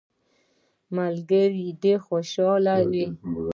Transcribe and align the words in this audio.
ملګري 0.95 1.67
دي 1.81 1.93
خوشحاله 2.05 2.75
وي. 2.89 3.05